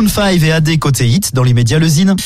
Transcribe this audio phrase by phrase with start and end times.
[0.00, 2.16] Maroon 5 et AD côté hit dans l'immédiat le Zine.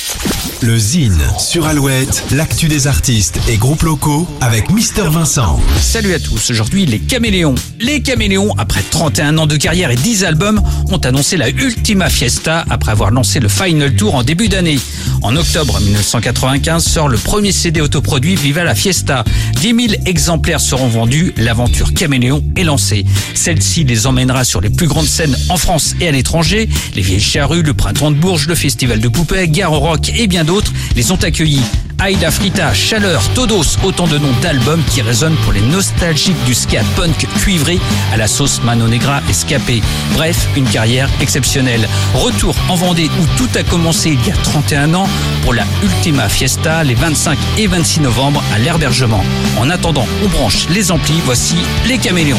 [0.63, 5.61] Le Zine sur Alouette, l'actu des artistes et groupes locaux avec Mister Vincent.
[5.81, 7.55] Salut à tous, aujourd'hui les Caméléons.
[7.81, 12.65] Les Caméléons, après 31 ans de carrière et 10 albums, ont annoncé la Ultima Fiesta
[12.71, 14.79] après avoir lancé le Final Tour en début d'année.
[15.23, 19.25] En octobre 1995 sort le premier CD autoproduit Viva la Fiesta.
[19.61, 23.05] 10 000 exemplaires seront vendus, l'aventure Caméléon est lancée.
[23.35, 26.69] Celle-ci les emmènera sur les plus grandes scènes en France et à l'étranger.
[26.95, 30.27] Les Vieilles Charrues, le Printemps de Bourges, le Festival de Poupée, Gare au Rock et
[30.27, 31.63] bien d'autres les ont accueillis.
[31.99, 36.81] Aïda Frita, Chaleur, Todos, autant de noms d'albums qui résonnent pour les nostalgiques du ska
[36.97, 37.79] punk cuivré
[38.13, 39.83] à la sauce Mano Negra escapée.
[40.13, 41.89] Bref, une carrière exceptionnelle.
[42.15, 45.09] Retour en Vendée où tout a commencé il y a 31 ans
[45.43, 49.25] pour la Ultima Fiesta les 25 et 26 novembre à l'Herbergement.
[49.59, 51.57] En attendant, on branche les amplis, voici
[51.87, 52.37] les Caméléons.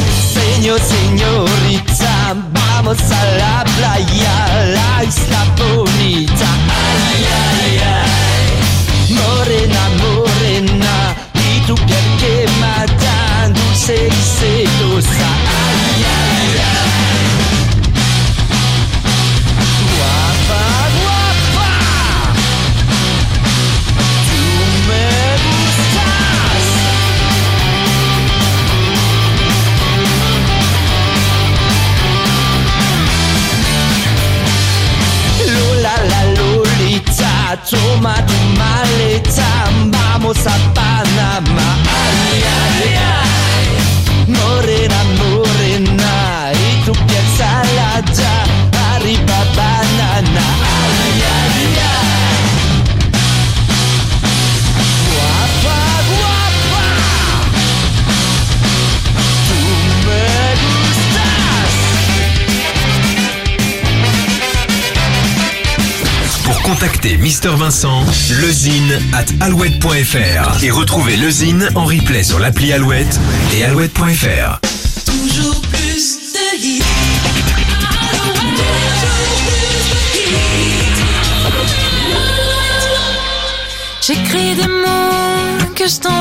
[37.64, 39.42] Toma tu maleta,
[39.90, 42.45] vamos a Panamá.
[67.14, 68.04] Mister Vincent,
[68.40, 73.20] lezine at alouette.fr et retrouver lezine en replay sur l'appli Alouette
[73.56, 74.58] et alouette.fr.
[75.04, 76.82] Toujours plus de hits.
[84.00, 86.16] J'écris des mots que je t'envoie.